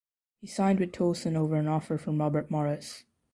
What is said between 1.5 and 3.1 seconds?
an offer from Robert Morris.